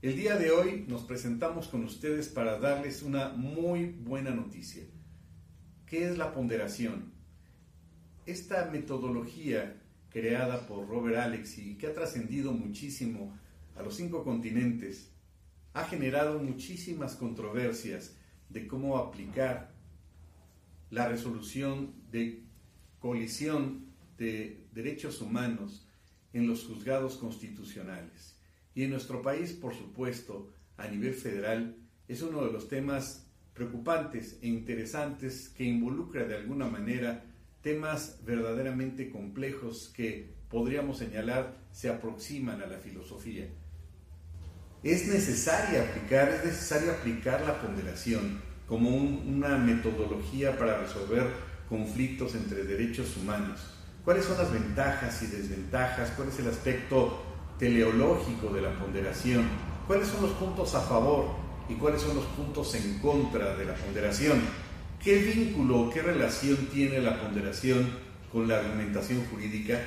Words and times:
El 0.00 0.16
día 0.16 0.36
de 0.36 0.50
hoy 0.50 0.86
nos 0.88 1.02
presentamos 1.02 1.68
con 1.68 1.84
ustedes 1.84 2.28
para 2.28 2.58
darles 2.58 3.02
una 3.02 3.28
muy 3.28 3.84
buena 3.84 4.30
noticia. 4.30 4.84
¿Qué 5.84 6.08
es 6.08 6.16
la 6.16 6.32
ponderación? 6.32 7.12
Esta 8.24 8.64
metodología 8.70 9.78
creada 10.08 10.66
por 10.66 10.88
Robert 10.88 11.18
Alexy, 11.18 11.76
que 11.76 11.88
ha 11.88 11.92
trascendido 11.92 12.52
muchísimo 12.52 13.38
a 13.76 13.82
los 13.82 13.94
cinco 13.94 14.24
continentes, 14.24 15.10
ha 15.74 15.84
generado 15.84 16.38
muchísimas 16.38 17.14
controversias 17.14 18.16
de 18.48 18.66
cómo 18.66 18.96
aplicar 18.96 19.74
la 20.88 21.08
resolución 21.08 21.92
de 22.10 22.42
colisión 23.00 23.84
de 24.16 24.64
derechos 24.72 25.20
humanos 25.20 25.86
en 26.32 26.46
los 26.46 26.64
juzgados 26.64 27.18
constitucionales. 27.18 28.34
Y 28.74 28.84
en 28.84 28.90
nuestro 28.90 29.22
país, 29.22 29.52
por 29.52 29.74
supuesto, 29.74 30.50
a 30.76 30.88
nivel 30.88 31.14
federal, 31.14 31.76
es 32.08 32.22
uno 32.22 32.44
de 32.44 32.52
los 32.52 32.68
temas 32.68 33.26
preocupantes 33.54 34.38
e 34.42 34.48
interesantes 34.48 35.48
que 35.48 35.64
involucra 35.64 36.24
de 36.24 36.36
alguna 36.36 36.66
manera 36.66 37.24
temas 37.62 38.20
verdaderamente 38.24 39.10
complejos 39.10 39.92
que 39.94 40.34
podríamos 40.50 40.98
señalar 40.98 41.56
se 41.72 41.88
aproximan 41.88 42.60
a 42.60 42.66
la 42.66 42.78
filosofía. 42.78 43.48
Es 44.82 45.08
necesaria 45.08 45.82
aplicar, 45.82 46.28
es 46.28 46.44
necesario 46.44 46.92
aplicar 46.92 47.40
la 47.46 47.60
ponderación 47.60 48.40
como 48.68 48.90
una 48.90 49.56
metodología 49.56 50.58
para 50.58 50.78
resolver 50.78 51.26
conflictos 51.68 52.34
entre 52.34 52.64
derechos 52.64 53.16
humanos. 53.16 53.60
¿Cuáles 54.04 54.26
son 54.26 54.36
las 54.36 54.52
ventajas 54.52 55.22
y 55.22 55.26
desventajas? 55.26 56.10
¿Cuál 56.10 56.28
es 56.28 56.38
el 56.38 56.48
aspecto 56.48 57.33
teleológico 57.58 58.48
de 58.52 58.62
la 58.62 58.78
ponderación? 58.78 59.48
¿Cuáles 59.86 60.08
son 60.08 60.22
los 60.22 60.32
puntos 60.32 60.74
a 60.74 60.80
favor 60.80 61.26
y 61.68 61.74
cuáles 61.74 62.02
son 62.02 62.16
los 62.16 62.24
puntos 62.26 62.74
en 62.74 62.98
contra 62.98 63.56
de 63.56 63.64
la 63.64 63.74
ponderación? 63.74 64.40
¿Qué 65.02 65.18
vínculo 65.18 65.82
o 65.82 65.90
qué 65.90 66.02
relación 66.02 66.56
tiene 66.72 67.00
la 67.00 67.20
ponderación 67.20 67.86
con 68.32 68.48
la 68.48 68.60
argumentación 68.60 69.24
jurídica? 69.26 69.80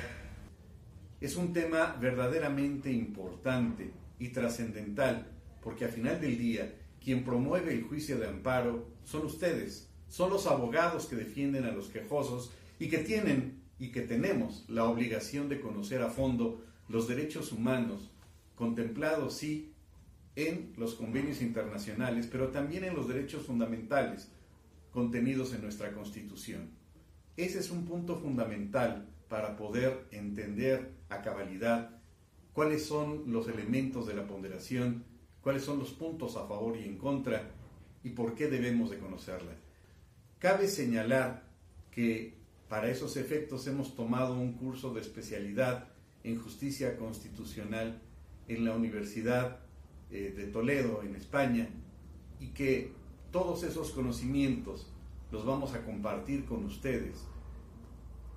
Es 1.20 1.36
un 1.36 1.52
tema 1.52 1.96
verdaderamente 2.00 2.92
importante 2.92 3.90
y 4.18 4.28
trascendental 4.28 5.26
porque 5.62 5.84
al 5.84 5.90
final 5.90 6.20
del 6.20 6.38
día 6.38 6.72
quien 7.02 7.24
promueve 7.24 7.72
el 7.72 7.84
juicio 7.84 8.18
de 8.18 8.28
amparo 8.28 8.86
son 9.04 9.26
ustedes, 9.26 9.88
son 10.08 10.30
los 10.30 10.46
abogados 10.46 11.06
que 11.06 11.16
defienden 11.16 11.64
a 11.64 11.72
los 11.72 11.88
quejosos 11.88 12.52
y 12.78 12.88
que 12.88 12.98
tienen 12.98 13.62
y 13.78 13.90
que 13.90 14.02
tenemos 14.02 14.64
la 14.68 14.84
obligación 14.84 15.48
de 15.48 15.60
conocer 15.60 16.02
a 16.02 16.10
fondo 16.10 16.64
los 16.88 17.08
derechos 17.08 17.52
humanos 17.52 18.10
contemplados, 18.54 19.34
sí, 19.34 19.72
en 20.36 20.72
los 20.76 20.94
convenios 20.94 21.42
internacionales, 21.42 22.28
pero 22.30 22.48
también 22.48 22.84
en 22.84 22.94
los 22.94 23.08
derechos 23.08 23.46
fundamentales 23.46 24.30
contenidos 24.92 25.52
en 25.52 25.62
nuestra 25.62 25.92
Constitución. 25.92 26.70
Ese 27.36 27.58
es 27.58 27.70
un 27.70 27.84
punto 27.84 28.16
fundamental 28.16 29.08
para 29.28 29.56
poder 29.56 30.06
entender 30.10 30.92
a 31.08 31.22
cabalidad 31.22 32.00
cuáles 32.52 32.86
son 32.86 33.24
los 33.32 33.48
elementos 33.48 34.06
de 34.06 34.14
la 34.14 34.26
ponderación 34.26 35.04
cuáles 35.48 35.64
son 35.64 35.78
los 35.78 35.92
puntos 35.92 36.36
a 36.36 36.46
favor 36.46 36.76
y 36.76 36.84
en 36.84 36.98
contra 36.98 37.50
y 38.02 38.10
por 38.10 38.34
qué 38.34 38.48
debemos 38.48 38.90
de 38.90 38.98
conocerla. 38.98 39.52
Cabe 40.38 40.68
señalar 40.68 41.42
que 41.90 42.34
para 42.68 42.90
esos 42.90 43.16
efectos 43.16 43.66
hemos 43.66 43.94
tomado 43.94 44.34
un 44.34 44.52
curso 44.52 44.92
de 44.92 45.00
especialidad 45.00 45.88
en 46.24 46.38
justicia 46.38 46.96
constitucional 46.96 48.00
en 48.48 48.64
la 48.64 48.74
Universidad 48.74 49.60
eh, 50.10 50.32
de 50.36 50.46
Toledo, 50.46 51.02
en 51.02 51.16
España, 51.16 51.68
y 52.40 52.48
que 52.48 52.92
todos 53.30 53.62
esos 53.62 53.90
conocimientos 53.90 54.90
los 55.30 55.44
vamos 55.44 55.74
a 55.74 55.84
compartir 55.84 56.44
con 56.44 56.64
ustedes 56.64 57.26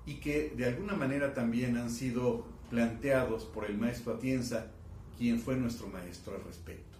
y 0.04 0.16
que 0.16 0.52
de 0.56 0.66
alguna 0.66 0.94
manera 0.94 1.32
también 1.32 1.76
han 1.76 1.90
sido 1.90 2.44
planteados 2.70 3.44
por 3.44 3.64
el 3.64 3.78
maestro 3.78 4.14
Atienza, 4.14 4.66
quien 5.16 5.38
fue 5.38 5.56
nuestro 5.56 5.86
maestro 5.88 6.34
al 6.34 6.44
respecto 6.44 6.92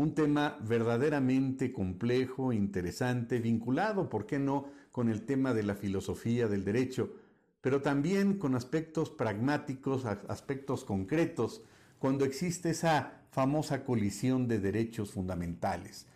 un 0.00 0.14
tema 0.14 0.56
verdaderamente 0.66 1.72
complejo, 1.72 2.54
interesante, 2.54 3.38
vinculado, 3.38 4.08
¿por 4.08 4.24
qué 4.24 4.38
no?, 4.38 4.70
con 4.90 5.10
el 5.10 5.26
tema 5.26 5.52
de 5.52 5.62
la 5.62 5.74
filosofía 5.74 6.48
del 6.48 6.64
derecho, 6.64 7.12
pero 7.60 7.82
también 7.82 8.38
con 8.38 8.54
aspectos 8.54 9.10
pragmáticos, 9.10 10.04
aspectos 10.04 10.84
concretos, 10.84 11.62
cuando 11.98 12.24
existe 12.24 12.70
esa 12.70 13.22
famosa 13.30 13.84
colisión 13.84 14.48
de 14.48 14.58
derechos 14.58 15.12
fundamentales. 15.12 16.06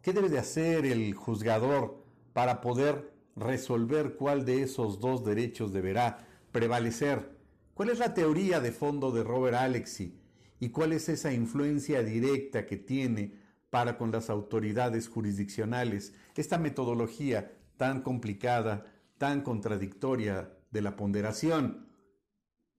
¿Qué 0.00 0.12
debe 0.12 0.28
de 0.28 0.38
hacer 0.38 0.86
el 0.86 1.14
juzgador 1.14 2.02
para 2.32 2.60
poder 2.60 3.12
resolver 3.36 4.14
cuál 4.16 4.44
de 4.44 4.62
esos 4.62 5.00
dos 5.00 5.24
derechos 5.24 5.72
deberá 5.72 6.26
prevalecer? 6.52 7.36
¿Cuál 7.74 7.90
es 7.90 7.98
la 7.98 8.14
teoría 8.14 8.60
de 8.60 8.72
fondo 8.72 9.10
de 9.10 9.24
Robert 9.24 9.56
Alexy? 9.56 10.22
y 10.62 10.68
cuál 10.68 10.92
es 10.92 11.08
esa 11.08 11.32
influencia 11.32 12.04
directa 12.04 12.66
que 12.66 12.76
tiene 12.76 13.34
para 13.68 13.98
con 13.98 14.12
las 14.12 14.30
autoridades 14.30 15.08
jurisdiccionales, 15.08 16.14
esta 16.36 16.56
metodología 16.56 17.50
tan 17.76 18.02
complicada, 18.02 18.86
tan 19.18 19.40
contradictoria 19.40 20.52
de 20.72 20.82
la 20.82 20.96
ponderación. 20.96 21.86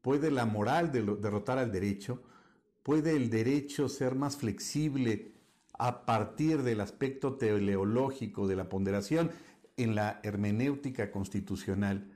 ¿Puede 0.02 0.32
la 0.32 0.46
moral 0.46 0.92
derrotar 0.92 1.58
al 1.58 1.72
derecho? 1.72 2.24
¿Puede 2.84 3.16
el 3.16 3.30
derecho 3.30 3.88
ser 3.88 4.16
más 4.16 4.36
flexible 4.36 5.32
a 5.80 6.06
partir 6.06 6.64
del 6.64 6.82
aspecto 6.82 7.36
teleológico 7.36 8.48
de 8.48 8.58
la 8.58 8.68
ponderación 8.68 9.32
en 9.78 9.96
la 9.96 10.20
hermenéutica 10.24 11.10
constitucional? 11.10 12.12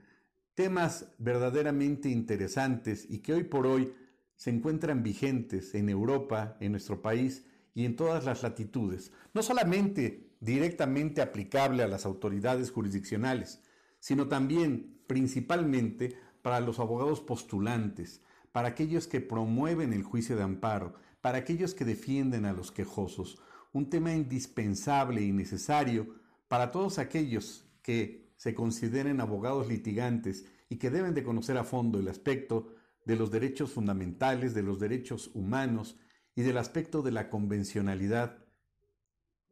Temas 0.54 1.14
verdaderamente 1.20 2.10
interesantes 2.10 3.06
y 3.10 3.20
que 3.20 3.34
hoy 3.34 3.44
por 3.44 3.66
hoy 3.68 3.94
se 4.36 4.50
encuentran 4.50 5.04
vigentes 5.04 5.74
en 5.74 5.88
Europa, 5.88 6.58
en 6.60 6.72
nuestro 6.72 7.02
país 7.02 7.46
y 7.74 7.86
en 7.86 7.96
todas 7.96 8.26
las 8.26 8.44
latitudes, 8.44 9.12
no 9.34 9.44
solamente 9.44 10.32
directamente 10.40 11.22
aplicable 11.22 11.84
a 11.84 11.88
las 11.88 12.06
autoridades 12.06 12.72
jurisdiccionales, 12.72 13.62
sino 14.00 14.28
también 14.28 14.97
principalmente 15.08 16.18
para 16.42 16.60
los 16.60 16.80
abogados 16.80 17.22
postulantes, 17.22 18.22
para 18.52 18.70
aquellos 18.70 19.08
que 19.08 19.22
promueven 19.22 19.94
el 19.94 20.04
juicio 20.04 20.36
de 20.36 20.44
amparo, 20.44 20.96
para 21.22 21.40
aquellos 21.40 21.74
que 21.74 21.86
defienden 21.86 22.46
a 22.46 22.54
los 22.54 22.72
quejosos, 22.72 23.42
un 23.74 23.90
tema 23.90 24.14
indispensable 24.14 25.22
y 25.22 25.32
necesario 25.32 26.16
para 26.48 26.72
todos 26.72 27.00
aquellos 27.00 27.66
que 27.82 28.32
se 28.38 28.54
consideren 28.54 29.20
abogados 29.20 29.68
litigantes 29.68 30.46
y 30.70 30.78
que 30.78 30.90
deben 30.90 31.14
de 31.14 31.24
conocer 31.24 31.58
a 31.58 31.64
fondo 31.64 32.00
el 32.00 32.08
aspecto 32.08 32.76
de 33.06 33.16
los 33.16 33.32
derechos 33.32 33.72
fundamentales, 33.72 34.54
de 34.54 34.64
los 34.64 34.80
derechos 34.80 35.32
humanos 35.34 35.98
y 36.36 36.42
del 36.42 36.58
aspecto 36.58 37.02
de 37.02 37.12
la 37.12 37.30
convencionalidad 37.30 38.44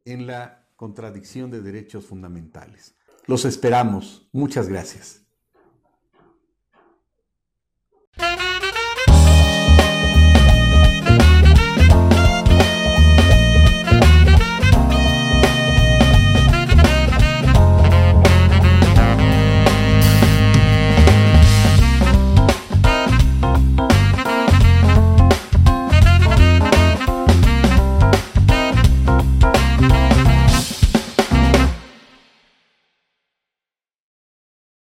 en 0.04 0.26
la 0.26 0.68
contradicción 0.76 1.50
de 1.50 1.62
derechos 1.62 2.06
fundamentales. 2.06 2.94
Los 3.26 3.44
esperamos. 3.44 4.28
Muchas 4.32 4.68
gracias. 4.68 5.25